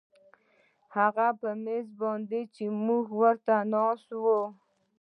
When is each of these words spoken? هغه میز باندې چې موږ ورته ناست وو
هغه 0.95 1.27
میز 1.63 1.87
باندې 1.99 2.41
چې 2.55 2.63
موږ 2.85 3.05
ورته 3.21 3.55
ناست 3.73 4.09
وو 4.23 4.41